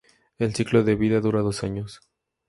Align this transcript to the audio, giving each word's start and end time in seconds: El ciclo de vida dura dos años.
El 0.39 0.55
ciclo 0.55 0.83
de 0.83 0.95
vida 0.95 1.19
dura 1.19 1.41
dos 1.41 1.63
años. 1.63 2.01